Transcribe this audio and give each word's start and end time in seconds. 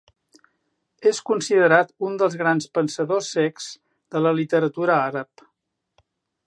És 1.11 1.19
considerat 1.31 1.93
un 2.07 2.17
dels 2.21 2.39
grans 2.41 2.69
pensadors 2.79 3.31
cecs 3.37 3.69
de 4.15 4.27
la 4.29 4.35
literatura 4.39 4.99
àrab. 5.11 5.49